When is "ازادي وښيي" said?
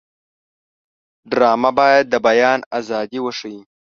2.77-3.61